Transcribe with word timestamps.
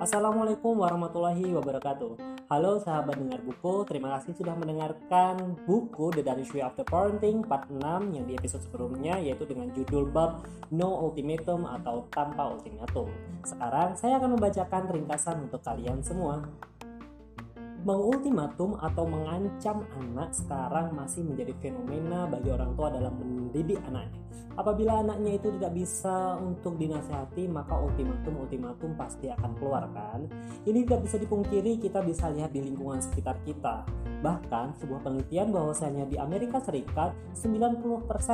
Assalamualaikum 0.00 0.80
warahmatullahi 0.80 1.44
wabarakatuh. 1.52 2.16
Halo 2.48 2.80
sahabat 2.80 3.20
dengar 3.20 3.44
buku, 3.44 3.84
terima 3.84 4.16
kasih 4.16 4.32
sudah 4.32 4.56
mendengarkan 4.56 5.60
buku 5.68 6.08
The 6.08 6.24
Danish 6.24 6.56
Way 6.56 6.64
of 6.64 6.72
the 6.80 6.88
Parenting 6.88 7.44
part 7.44 7.68
6 7.68 8.16
yang 8.16 8.24
di 8.24 8.32
episode 8.32 8.64
sebelumnya 8.64 9.20
yaitu 9.20 9.44
dengan 9.44 9.68
judul 9.76 10.08
bab 10.08 10.48
No 10.72 11.04
Ultimatum 11.04 11.68
atau 11.68 12.08
Tanpa 12.08 12.56
Ultimatum. 12.56 13.12
Sekarang 13.44 14.00
saya 14.00 14.16
akan 14.16 14.40
membacakan 14.40 14.88
ringkasan 14.88 15.52
untuk 15.52 15.60
kalian 15.60 16.00
semua. 16.00 16.48
Mengultimatum 17.84 18.80
atau 18.80 19.04
mengancam 19.04 19.84
anak 20.00 20.32
sekarang 20.32 20.96
masih 20.96 21.20
menjadi 21.20 21.52
fenomena 21.60 22.24
bagi 22.24 22.48
orang 22.48 22.72
tua 22.72 22.88
dalam 22.88 23.12
mendidik 23.20 23.76
anaknya. 23.84 24.24
Apabila 24.54 25.02
anaknya 25.02 25.34
itu 25.34 25.50
tidak 25.58 25.74
bisa 25.74 26.38
untuk 26.38 26.78
dinasehati, 26.78 27.50
maka 27.50 27.74
ultimatum-ultimatum 27.74 28.94
pasti 28.94 29.26
akan 29.26 29.50
keluar 29.58 29.84
kan? 29.90 30.30
Ini 30.62 30.86
tidak 30.86 31.10
bisa 31.10 31.16
dipungkiri, 31.18 31.82
kita 31.82 32.00
bisa 32.06 32.30
lihat 32.30 32.54
di 32.54 32.62
lingkungan 32.62 33.02
sekitar 33.02 33.42
kita. 33.42 33.82
Bahkan 34.22 34.78
sebuah 34.78 35.04
penelitian 35.04 35.50
bahwasanya 35.50 36.06
di 36.06 36.16
Amerika 36.16 36.62
Serikat 36.62 37.12
90% 37.34 37.84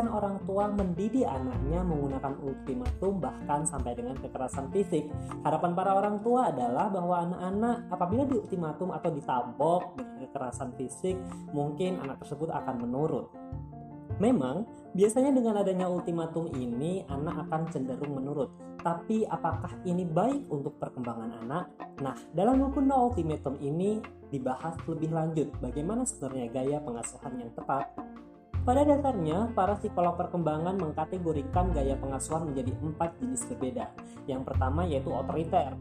orang 0.07 0.39
tua 0.45 0.69
mendidik 0.71 1.25
anaknya 1.25 1.83
menggunakan 1.83 2.37
ultimatum 2.39 3.19
bahkan 3.19 3.65
sampai 3.65 3.97
dengan 3.97 4.15
kekerasan 4.21 4.69
fisik. 4.71 5.09
Harapan 5.43 5.73
para 5.73 5.97
orang 5.97 6.21
tua 6.21 6.53
adalah 6.53 6.93
bahwa 6.93 7.17
anak-anak 7.27 7.77
apabila 7.91 8.23
di 8.29 8.39
ultimatum 8.39 8.93
atau 8.93 9.11
dengan 9.57 10.17
kekerasan 10.27 10.71
fisik, 10.77 11.17
mungkin 11.55 12.01
anak 12.03 12.21
tersebut 12.25 12.53
akan 12.53 12.85
menurut. 12.85 13.29
Memang, 14.21 14.69
biasanya 14.93 15.33
dengan 15.33 15.65
adanya 15.65 15.89
ultimatum 15.89 16.53
ini, 16.53 17.09
anak 17.09 17.49
akan 17.49 17.73
cenderung 17.73 18.21
menurut. 18.21 18.53
Tapi 18.81 19.25
apakah 19.25 19.73
ini 19.89 20.05
baik 20.05 20.49
untuk 20.53 20.77
perkembangan 20.77 21.41
anak? 21.45 21.73
Nah, 22.01 22.17
dalam 22.33 22.61
buku 22.61 22.81
No 22.81 23.13
Ultimatum 23.13 23.61
ini 23.61 24.01
dibahas 24.33 24.77
lebih 24.89 25.13
lanjut 25.13 25.53
bagaimana 25.61 26.09
sebenarnya 26.09 26.47
gaya 26.49 26.79
pengasuhan 26.81 27.33
yang 27.41 27.53
tepat. 27.53 27.93
Pada 28.61 28.85
dasarnya, 28.85 29.57
para 29.57 29.73
psikolog 29.81 30.21
perkembangan 30.21 30.77
mengkategorikan 30.77 31.73
gaya 31.73 31.97
pengasuhan 31.97 32.53
menjadi 32.53 32.77
empat 32.77 33.17
jenis 33.17 33.49
berbeda. 33.49 33.89
Yang 34.29 34.43
pertama 34.53 34.85
yaitu 34.85 35.09
otoriter, 35.09 35.81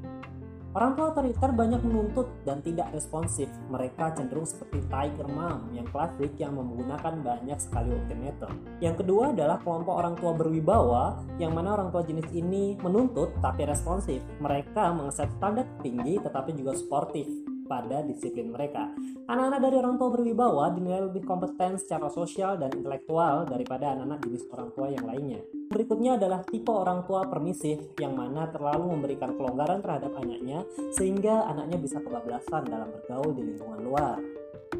Orang 0.70 0.94
tua 0.94 1.10
otoriter 1.10 1.50
banyak 1.50 1.82
menuntut 1.82 2.30
dan 2.46 2.62
tidak 2.62 2.94
responsif. 2.94 3.50
Mereka 3.74 4.14
cenderung 4.14 4.46
seperti 4.46 4.86
tiger 4.86 5.26
mom 5.26 5.74
yang 5.74 5.90
klasik 5.90 6.38
yang 6.38 6.54
menggunakan 6.54 7.26
banyak 7.26 7.58
sekali 7.58 7.98
ultimatum. 7.98 8.54
Yang 8.78 9.02
kedua 9.02 9.34
adalah 9.34 9.58
kelompok 9.66 9.96
orang 9.98 10.16
tua 10.22 10.32
berwibawa 10.38 11.26
yang 11.42 11.58
mana 11.58 11.74
orang 11.74 11.90
tua 11.90 12.06
jenis 12.06 12.30
ini 12.38 12.78
menuntut 12.86 13.34
tapi 13.42 13.66
responsif. 13.66 14.22
Mereka 14.38 14.94
mengeset 14.94 15.34
standar 15.42 15.66
tinggi 15.82 16.22
tetapi 16.22 16.54
juga 16.54 16.78
sportif 16.78 17.49
pada 17.70 18.02
disiplin 18.02 18.50
mereka. 18.50 18.90
Anak-anak 19.30 19.62
dari 19.62 19.76
orang 19.78 19.96
tua 20.02 20.10
berwibawa 20.10 20.74
dinilai 20.74 21.06
lebih 21.06 21.22
kompeten 21.22 21.78
secara 21.78 22.10
sosial 22.10 22.58
dan 22.58 22.74
intelektual 22.74 23.46
daripada 23.46 23.94
anak-anak 23.94 24.26
jenis 24.26 24.50
orang 24.50 24.70
tua 24.74 24.88
yang 24.90 25.06
lainnya. 25.06 25.46
Berikutnya 25.70 26.18
adalah 26.18 26.42
tipe 26.50 26.74
orang 26.74 27.06
tua 27.06 27.30
permisif 27.30 27.94
yang 28.02 28.18
mana 28.18 28.50
terlalu 28.50 28.90
memberikan 28.98 29.38
kelonggaran 29.38 29.86
terhadap 29.86 30.18
anaknya 30.18 30.66
sehingga 30.98 31.46
anaknya 31.46 31.78
bisa 31.78 32.02
kebablasan 32.02 32.66
dalam 32.66 32.90
bergaul 32.90 33.38
di 33.38 33.46
lingkungan 33.54 33.86
luar. 33.86 34.18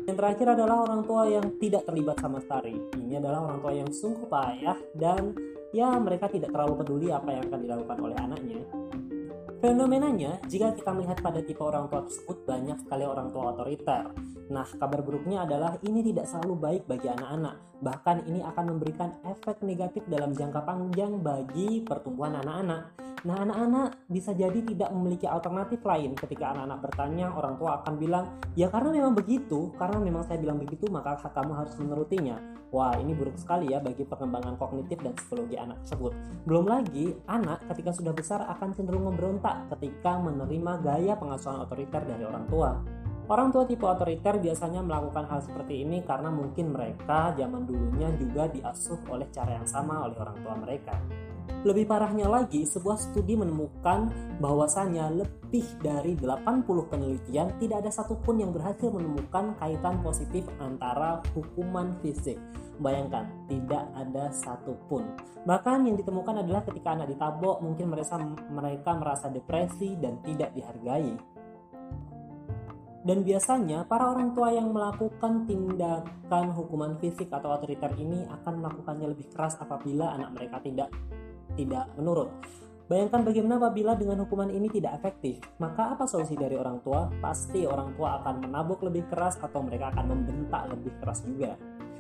Yang 0.10 0.18
terakhir 0.18 0.48
adalah 0.58 0.90
orang 0.90 1.06
tua 1.06 1.30
yang 1.30 1.46
tidak 1.62 1.86
terlibat 1.86 2.18
sama 2.18 2.42
sekali. 2.42 2.74
Ini 2.98 3.22
adalah 3.22 3.46
orang 3.46 3.62
tua 3.62 3.74
yang 3.78 3.90
sungguh 3.94 4.26
payah 4.26 4.78
dan 4.98 5.38
ya 5.70 5.94
mereka 6.02 6.26
tidak 6.26 6.50
terlalu 6.50 6.82
peduli 6.82 7.14
apa 7.14 7.30
yang 7.38 7.46
akan 7.46 7.60
dilakukan 7.62 7.98
oleh 8.02 8.18
anaknya. 8.18 8.62
Fenomenanya, 9.60 10.40
jika 10.48 10.72
kita 10.72 10.96
melihat 10.96 11.20
pada 11.20 11.44
tipe 11.44 11.60
orang 11.60 11.92
tua 11.92 12.08
tersebut 12.08 12.48
banyak 12.48 12.80
sekali 12.80 13.04
orang 13.04 13.28
tua 13.28 13.52
otoriter. 13.52 14.08
Nah, 14.50 14.66
kabar 14.66 15.06
buruknya 15.06 15.46
adalah 15.46 15.78
ini 15.86 16.02
tidak 16.02 16.26
selalu 16.26 16.58
baik 16.58 16.84
bagi 16.90 17.06
anak-anak. 17.06 17.86
Bahkan 17.86 18.26
ini 18.26 18.42
akan 18.42 18.66
memberikan 18.76 19.14
efek 19.30 19.62
negatif 19.62 20.02
dalam 20.10 20.34
jangka 20.34 20.66
panjang 20.66 21.22
bagi 21.22 21.86
pertumbuhan 21.86 22.42
anak-anak. 22.42 22.98
Nah, 23.30 23.36
anak-anak 23.46 24.10
bisa 24.10 24.32
jadi 24.32 24.64
tidak 24.64 24.90
memiliki 24.96 25.28
alternatif 25.28 25.84
lain 25.84 26.16
ketika 26.16 26.56
anak-anak 26.56 26.80
bertanya, 26.82 27.28
orang 27.36 27.60
tua 27.60 27.84
akan 27.84 27.94
bilang, 28.00 28.26
"Ya 28.56 28.72
karena 28.72 28.96
memang 28.96 29.14
begitu, 29.14 29.76
karena 29.76 30.00
memang 30.00 30.24
saya 30.24 30.40
bilang 30.40 30.58
begitu, 30.58 30.88
maka 30.90 31.20
kamu 31.30 31.52
harus 31.54 31.76
menurutinya." 31.78 32.40
Wah, 32.72 32.96
ini 33.02 33.18
buruk 33.18 33.36
sekali 33.36 33.74
ya 33.74 33.82
bagi 33.82 34.06
perkembangan 34.06 34.56
kognitif 34.56 35.02
dan 35.02 35.18
psikologi 35.18 35.58
anak 35.58 35.84
tersebut. 35.84 36.14
Belum 36.46 36.70
lagi, 36.70 37.18
anak 37.28 37.66
ketika 37.70 37.92
sudah 37.92 38.14
besar 38.14 38.46
akan 38.46 38.72
cenderung 38.78 39.10
memberontak 39.10 39.68
ketika 39.78 40.22
menerima 40.22 40.80
gaya 40.80 41.14
pengasuhan 41.18 41.66
otoriter 41.66 42.06
dari 42.06 42.24
orang 42.24 42.46
tua. 42.48 42.78
Orang 43.30 43.54
tua 43.54 43.62
tipe 43.70 43.86
otoriter 43.86 44.42
biasanya 44.42 44.82
melakukan 44.82 45.30
hal 45.30 45.46
seperti 45.46 45.86
ini 45.86 46.02
karena 46.02 46.34
mungkin 46.34 46.74
mereka 46.74 47.30
zaman 47.38 47.62
dulunya 47.62 48.10
juga 48.18 48.50
diasuh 48.50 49.06
oleh 49.06 49.30
cara 49.30 49.62
yang 49.62 49.70
sama 49.70 50.02
oleh 50.02 50.18
orang 50.18 50.38
tua 50.42 50.58
mereka. 50.58 50.98
Lebih 51.62 51.86
parahnya 51.86 52.26
lagi, 52.26 52.66
sebuah 52.66 52.98
studi 52.98 53.38
menemukan 53.38 54.10
bahwasannya 54.42 55.22
lebih 55.22 55.68
dari 55.78 56.18
80 56.18 56.66
penelitian 56.90 57.54
tidak 57.62 57.86
ada 57.86 57.92
satupun 57.94 58.42
yang 58.42 58.50
berhasil 58.50 58.90
menemukan 58.90 59.54
kaitan 59.62 60.02
positif 60.02 60.50
antara 60.58 61.22
hukuman 61.38 62.02
fisik. 62.02 62.42
Bayangkan, 62.82 63.30
tidak 63.46 63.92
ada 63.94 64.32
satupun. 64.34 65.06
Bahkan 65.46 65.86
yang 65.86 66.00
ditemukan 66.00 66.48
adalah 66.48 66.64
ketika 66.66 66.96
anak 66.96 67.12
ditabok, 67.12 67.62
mungkin 67.62 67.92
mereka, 67.92 68.16
mereka 68.50 68.92
merasa 68.98 69.28
depresi 69.30 70.00
dan 70.00 70.18
tidak 70.24 70.56
dihargai. 70.56 71.39
Dan 73.00 73.24
biasanya 73.24 73.88
para 73.88 74.12
orang 74.12 74.36
tua 74.36 74.52
yang 74.52 74.76
melakukan 74.76 75.48
tindakan 75.48 76.52
hukuman 76.52 77.00
fisik 77.00 77.32
atau 77.32 77.56
otoriter 77.56 77.96
ini 77.96 78.28
akan 78.28 78.60
melakukannya 78.60 79.08
lebih 79.16 79.32
keras 79.32 79.56
apabila 79.56 80.12
anak 80.20 80.36
mereka 80.36 80.60
tidak 80.60 80.90
tidak 81.56 81.88
menurut. 81.96 82.28
Bayangkan 82.90 83.22
bagaimana 83.22 83.62
apabila 83.62 83.94
dengan 83.94 84.26
hukuman 84.26 84.50
ini 84.50 84.66
tidak 84.66 84.98
efektif, 84.98 85.38
maka 85.62 85.94
apa 85.94 86.10
solusi 86.10 86.34
dari 86.34 86.58
orang 86.58 86.82
tua? 86.82 87.06
Pasti 87.22 87.62
orang 87.62 87.94
tua 87.94 88.18
akan 88.18 88.50
menabuk 88.50 88.82
lebih 88.82 89.06
keras 89.14 89.38
atau 89.38 89.62
mereka 89.62 89.94
akan 89.94 90.10
membentak 90.10 90.74
lebih 90.74 90.98
keras 90.98 91.22
juga. 91.22 91.54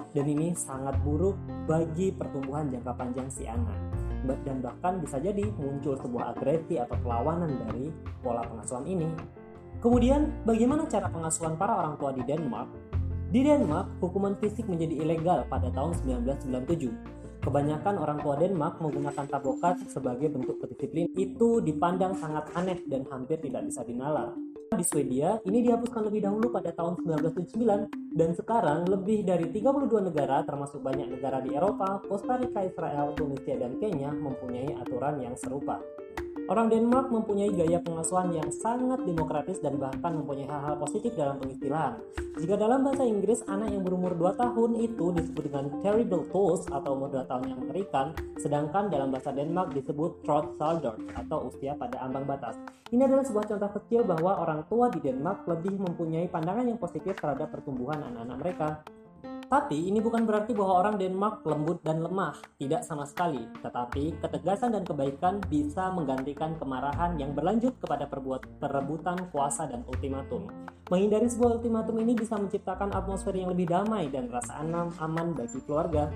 Dan 0.10 0.26
ini 0.26 0.58
sangat 0.58 0.98
buruk 1.06 1.38
bagi 1.70 2.10
pertumbuhan 2.10 2.74
jangka 2.74 2.94
panjang 2.98 3.30
si 3.30 3.46
anak. 3.46 3.78
Dan 4.26 4.66
bahkan 4.66 4.98
bisa 4.98 5.22
jadi 5.22 5.46
muncul 5.62 5.94
sebuah 5.94 6.34
agresi 6.34 6.82
atau 6.82 6.98
perlawanan 6.98 7.54
dari 7.70 7.94
pola 8.26 8.42
pengasuhan 8.42 8.90
ini. 8.90 9.10
Kemudian, 9.80 10.44
bagaimana 10.44 10.84
cara 10.92 11.08
pengasuhan 11.08 11.56
para 11.56 11.72
orang 11.72 11.96
tua 11.96 12.12
di 12.12 12.24
Denmark? 12.28 12.68
Di 13.32 13.46
Denmark, 13.46 14.04
hukuman 14.04 14.36
fisik 14.38 14.68
menjadi 14.68 15.00
ilegal 15.00 15.48
pada 15.48 15.72
tahun 15.72 15.96
1997 16.04 17.20
Kebanyakan 17.40 17.96
orang 18.04 18.20
tua 18.20 18.36
Denmark 18.36 18.84
menggunakan 18.84 19.24
tabokat 19.24 19.80
sebagai 19.88 20.28
bentuk 20.28 20.60
kedisiplin 20.60 21.08
itu 21.16 21.64
dipandang 21.64 22.12
sangat 22.20 22.52
aneh 22.52 22.84
dan 22.84 23.08
hampir 23.08 23.40
tidak 23.40 23.64
bisa 23.64 23.80
dinalar. 23.88 24.36
Di 24.76 24.84
Swedia, 24.84 25.40
ini 25.48 25.64
dihapuskan 25.64 26.12
lebih 26.12 26.28
dahulu 26.28 26.52
pada 26.52 26.76
tahun 26.76 27.00
1979 27.00 27.90
dan 28.12 28.30
sekarang 28.36 28.86
lebih 28.92 29.24
dari 29.24 29.48
32 29.56 30.12
negara 30.12 30.44
termasuk 30.44 30.84
banyak 30.84 31.08
negara 31.16 31.40
di 31.40 31.56
Eropa, 31.56 32.04
Costa 32.04 32.36
Rica, 32.36 32.60
Israel, 32.60 33.16
Tunisia, 33.16 33.56
dan 33.56 33.80
Kenya 33.80 34.12
mempunyai 34.12 34.76
aturan 34.76 35.24
yang 35.24 35.34
serupa. 35.40 35.80
Orang 36.50 36.74
Denmark 36.74 37.14
mempunyai 37.14 37.54
gaya 37.54 37.78
pengasuhan 37.78 38.34
yang 38.34 38.50
sangat 38.50 39.06
demokratis 39.06 39.62
dan 39.62 39.78
bahkan 39.78 40.18
mempunyai 40.18 40.50
hal-hal 40.50 40.82
positif 40.82 41.14
dalam 41.14 41.38
pengistilahan. 41.38 42.02
Jika 42.42 42.58
dalam 42.58 42.82
bahasa 42.82 43.06
Inggris, 43.06 43.46
anak 43.46 43.70
yang 43.70 43.86
berumur 43.86 44.18
2 44.18 44.34
tahun 44.34 44.82
itu 44.82 45.14
disebut 45.14 45.46
dengan 45.46 45.70
terrible 45.86 46.26
toes 46.34 46.66
atau 46.74 46.98
umur 46.98 47.14
2 47.14 47.30
tahun 47.30 47.54
yang 47.54 47.60
mengerikan, 47.62 48.18
sedangkan 48.42 48.90
dalam 48.90 49.14
bahasa 49.14 49.30
Denmark 49.30 49.78
disebut 49.78 50.26
salder 50.58 50.98
atau 51.14 51.54
usia 51.54 51.78
pada 51.78 52.02
ambang 52.02 52.26
batas. 52.26 52.58
Ini 52.90 53.06
adalah 53.06 53.30
sebuah 53.30 53.46
contoh 53.46 53.70
kecil 53.86 54.02
bahwa 54.10 54.42
orang 54.42 54.66
tua 54.66 54.90
di 54.90 55.06
Denmark 55.06 55.46
lebih 55.46 55.78
mempunyai 55.78 56.26
pandangan 56.34 56.66
yang 56.66 56.82
positif 56.82 57.14
terhadap 57.14 57.54
pertumbuhan 57.54 58.02
anak-anak 58.02 58.38
mereka. 58.42 58.82
Tapi 59.50 59.90
ini 59.90 59.98
bukan 59.98 60.30
berarti 60.30 60.54
bahwa 60.54 60.86
orang 60.86 61.02
Denmark 61.02 61.42
lembut 61.42 61.82
dan 61.82 62.06
lemah, 62.06 62.38
tidak 62.62 62.86
sama 62.86 63.02
sekali. 63.10 63.50
Tetapi 63.66 64.22
ketegasan 64.22 64.78
dan 64.78 64.86
kebaikan 64.86 65.42
bisa 65.50 65.90
menggantikan 65.90 66.54
kemarahan 66.62 67.18
yang 67.18 67.34
berlanjut 67.34 67.74
kepada 67.82 68.06
perbuat 68.06 68.62
perebutan 68.62 69.18
kuasa 69.34 69.66
dan 69.66 69.82
ultimatum. 69.90 70.46
Menghindari 70.94 71.26
sebuah 71.26 71.58
ultimatum 71.58 71.98
ini 71.98 72.14
bisa 72.14 72.38
menciptakan 72.38 72.94
atmosfer 72.94 73.34
yang 73.34 73.50
lebih 73.50 73.66
damai 73.66 74.14
dan 74.14 74.30
rasa 74.30 74.62
aman, 74.62 74.94
aman 75.02 75.34
bagi 75.34 75.58
keluarga. 75.66 76.14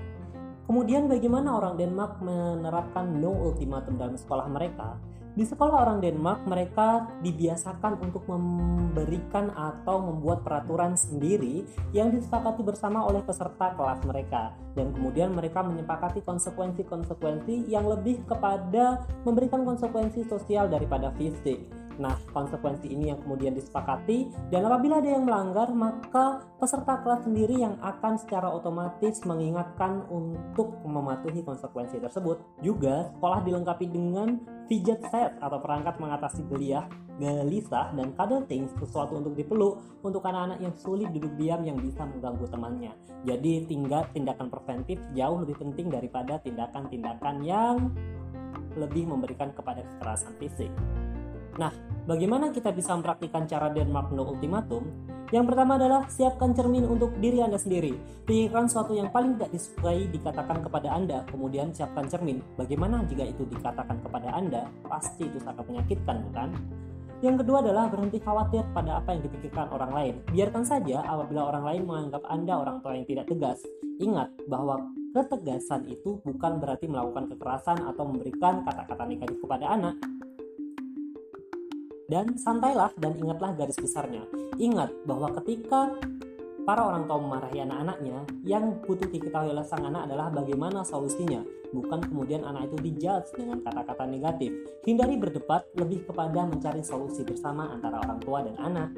Kemudian 0.70 1.10
bagaimana 1.10 1.58
orang 1.58 1.74
Denmark 1.74 2.22
menerapkan 2.22 3.18
no 3.18 3.34
ultimatum 3.50 3.98
dalam 3.98 4.14
sekolah 4.14 4.46
mereka? 4.46 4.94
Di 5.34 5.42
sekolah 5.42 5.82
orang 5.82 5.98
Denmark, 5.98 6.46
mereka 6.46 7.10
dibiasakan 7.18 7.98
untuk 8.06 8.22
memberikan 8.30 9.50
atau 9.50 9.98
membuat 9.98 10.46
peraturan 10.46 10.94
sendiri 10.94 11.66
yang 11.90 12.14
disepakati 12.14 12.62
bersama 12.62 13.02
oleh 13.02 13.18
peserta 13.18 13.74
kelas 13.74 13.98
mereka. 14.06 14.54
Dan 14.78 14.94
kemudian 14.94 15.34
mereka 15.34 15.66
menyepakati 15.66 16.22
konsekuensi-konsekuensi 16.22 17.66
yang 17.66 17.82
lebih 17.90 18.22
kepada 18.30 19.02
memberikan 19.26 19.66
konsekuensi 19.66 20.22
sosial 20.30 20.70
daripada 20.70 21.10
fisik. 21.18 21.66
Nah, 21.98 22.14
konsekuensi 22.34 22.90
ini 22.90 23.10
yang 23.10 23.22
kemudian 23.22 23.54
disepakati 23.54 24.50
dan 24.50 24.66
apabila 24.66 24.98
ada 24.98 25.10
yang 25.14 25.26
melanggar, 25.26 25.70
maka 25.70 26.42
peserta 26.58 26.98
kelas 27.06 27.22
sendiri 27.22 27.62
yang 27.62 27.78
akan 27.78 28.18
secara 28.18 28.50
otomatis 28.50 29.22
mengingatkan 29.22 30.02
untuk 30.10 30.74
mematuhi 30.82 31.46
konsekuensi 31.46 32.02
tersebut. 32.02 32.42
Juga, 32.66 33.14
sekolah 33.14 33.46
dilengkapi 33.46 33.86
dengan 33.86 34.42
fidget 34.66 35.00
set 35.12 35.36
atau 35.40 35.58
perangkat 35.60 35.96
mengatasi 36.00 36.42
geliah, 36.48 36.88
gelisah, 37.20 37.92
dan 37.94 38.10
cuddle 38.16 38.44
things, 38.48 38.72
sesuatu 38.80 39.18
untuk 39.20 39.36
dipeluk 39.36 39.80
untuk 40.02 40.24
anak-anak 40.24 40.58
yang 40.60 40.74
sulit 40.74 41.08
duduk 41.12 41.32
diam 41.36 41.62
yang 41.62 41.78
bisa 41.78 42.04
mengganggu 42.04 42.46
temannya. 42.48 42.92
Jadi, 43.24 43.68
tinggal 43.68 44.08
tindakan 44.12 44.48
preventif 44.48 44.98
jauh 45.12 45.38
lebih 45.40 45.56
penting 45.60 45.92
daripada 45.92 46.40
tindakan-tindakan 46.42 47.36
yang 47.44 47.76
lebih 48.74 49.06
memberikan 49.06 49.54
kepada 49.54 49.86
kekerasan 49.86 50.34
fisik. 50.42 50.72
Nah, 51.54 51.70
bagaimana 52.06 52.50
kita 52.50 52.74
bisa 52.74 52.94
mempraktikkan 52.98 53.46
cara 53.46 53.70
Denmark 53.70 54.10
No 54.10 54.26
Ultimatum? 54.26 54.82
Yang 55.32 55.44
pertama 55.50 55.74
adalah 55.80 56.06
siapkan 56.06 56.54
cermin 56.54 56.86
untuk 56.86 57.10
diri 57.18 57.42
Anda 57.42 57.58
sendiri. 57.58 57.96
Pikirkan 58.22 58.70
sesuatu 58.70 58.94
yang 58.94 59.10
paling 59.10 59.34
tidak 59.34 59.50
disukai 59.50 60.06
dikatakan 60.06 60.62
kepada 60.62 60.94
Anda, 60.94 61.26
kemudian 61.26 61.74
siapkan 61.74 62.06
cermin. 62.06 62.38
Bagaimana 62.54 63.02
jika 63.08 63.26
itu 63.26 63.42
dikatakan 63.50 63.98
kepada 64.04 64.30
Anda? 64.30 64.70
Pasti 64.86 65.26
itu 65.26 65.42
sangat 65.42 65.66
menyakitkan, 65.66 66.22
bukan? 66.30 66.54
Yang 67.24 67.40
kedua 67.40 67.64
adalah 67.64 67.88
berhenti 67.88 68.20
khawatir 68.20 68.68
pada 68.76 69.00
apa 69.00 69.16
yang 69.16 69.24
dipikirkan 69.24 69.72
orang 69.72 69.92
lain. 69.96 70.14
Biarkan 70.28 70.60
saja 70.60 71.00
apabila 71.08 71.48
orang 71.50 71.64
lain 71.64 71.82
menganggap 71.88 72.22
Anda 72.28 72.54
orang 72.60 72.84
tua 72.84 72.92
yang 73.00 73.08
tidak 73.08 73.26
tegas. 73.32 73.64
Ingat 73.96 74.28
bahwa 74.44 74.92
ketegasan 75.16 75.88
itu 75.88 76.20
bukan 76.20 76.60
berarti 76.60 76.84
melakukan 76.84 77.30
kekerasan 77.32 77.80
atau 77.86 78.04
memberikan 78.04 78.66
kata-kata 78.66 79.08
negatif 79.08 79.40
kepada 79.40 79.72
anak, 79.72 79.94
dan 82.14 82.38
santailah 82.38 82.94
dan 82.94 83.18
ingatlah 83.18 83.58
garis 83.58 83.74
besarnya. 83.74 84.22
Ingat 84.54 85.02
bahwa 85.02 85.34
ketika 85.42 85.90
para 86.62 86.86
orang 86.86 87.10
tua 87.10 87.18
memarahi 87.18 87.58
anak-anaknya, 87.66 88.22
yang 88.46 88.78
butuh 88.86 89.10
diketahui 89.10 89.50
oleh 89.50 89.66
sang 89.66 89.82
anak 89.82 90.06
adalah 90.06 90.30
bagaimana 90.30 90.86
solusinya, 90.86 91.42
bukan 91.74 92.06
kemudian 92.06 92.46
anak 92.46 92.70
itu 92.70 92.78
dijudge 92.86 93.34
dengan 93.34 93.60
kata-kata 93.66 94.06
negatif. 94.06 94.54
Hindari 94.86 95.18
berdebat, 95.18 95.66
lebih 95.74 96.06
kepada 96.06 96.46
mencari 96.46 96.86
solusi 96.86 97.26
bersama 97.26 97.74
antara 97.74 97.98
orang 97.98 98.22
tua 98.22 98.46
dan 98.46 98.56
anak. 98.62 98.94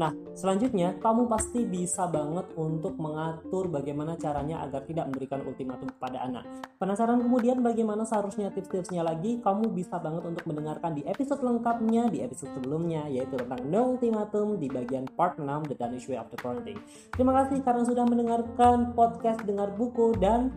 Nah, 0.00 0.16
selanjutnya 0.32 0.96
kamu 0.96 1.28
pasti 1.28 1.68
bisa 1.68 2.08
banget 2.08 2.48
untuk 2.56 2.96
mengatur 2.96 3.68
bagaimana 3.68 4.16
caranya 4.16 4.64
agar 4.64 4.88
tidak 4.88 5.12
memberikan 5.12 5.44
ultimatum 5.44 5.92
kepada 5.92 6.24
anak. 6.24 6.48
Penasaran 6.80 7.20
kemudian 7.20 7.60
bagaimana 7.60 8.08
seharusnya 8.08 8.48
tips-tipsnya 8.48 9.04
lagi? 9.04 9.44
Kamu 9.44 9.68
bisa 9.76 10.00
banget 10.00 10.24
untuk 10.24 10.48
mendengarkan 10.48 10.96
di 10.96 11.04
episode 11.04 11.44
lengkapnya 11.44 12.08
di 12.08 12.24
episode 12.24 12.48
sebelumnya 12.56 13.12
yaitu 13.12 13.36
tentang 13.36 13.60
no 13.68 13.92
ultimatum 13.92 14.56
di 14.56 14.72
bagian 14.72 15.04
part 15.12 15.36
6 15.36 15.68
The 15.68 15.76
Danish 15.76 16.08
Way 16.08 16.16
of 16.16 16.32
the 16.32 16.38
Parenting. 16.40 16.80
Terima 17.12 17.36
kasih 17.44 17.60
karena 17.60 17.84
sudah 17.84 18.04
mendengarkan 18.08 18.96
podcast 18.96 19.44
dengar 19.44 19.68
buku 19.76 20.16
dan 20.16 20.48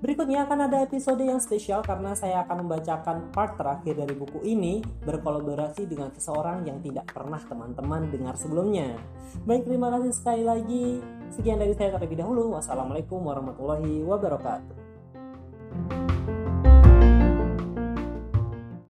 Berikutnya 0.00 0.48
akan 0.48 0.64
ada 0.64 0.80
episode 0.80 1.20
yang 1.20 1.36
spesial 1.44 1.84
karena 1.84 2.16
saya 2.16 2.40
akan 2.48 2.64
membacakan 2.64 3.28
part 3.36 3.60
terakhir 3.60 4.00
dari 4.00 4.16
buku 4.16 4.40
ini 4.48 4.80
berkolaborasi 5.04 5.84
dengan 5.84 6.08
seseorang 6.08 6.64
yang 6.64 6.80
tidak 6.80 7.12
pernah 7.12 7.36
teman-teman 7.36 8.08
dengar 8.08 8.32
sebelumnya. 8.32 8.96
Baik, 9.44 9.68
terima 9.68 9.92
kasih 9.92 10.16
sekali 10.16 10.40
lagi. 10.40 11.04
Sekian 11.36 11.60
dari 11.60 11.76
saya 11.76 11.92
terlebih 11.92 12.16
dahulu. 12.16 12.56
Wassalamualaikum 12.56 13.20
warahmatullahi 13.20 14.00
wabarakatuh. 14.08 14.79